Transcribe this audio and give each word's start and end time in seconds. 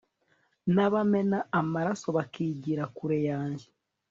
n'abamena 0.73 1.37
amaraso 1.59 2.07
bakigira 2.17 2.83
kure 2.95 3.17
yanjye 3.29 3.67